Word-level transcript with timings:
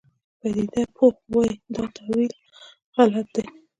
پدیده 0.39 0.81
پوه 0.95 1.15
وایي 1.33 1.55
دا 1.73 1.83
تاویل 1.95 2.33
غلط 2.95 3.27
دی. 3.35 3.43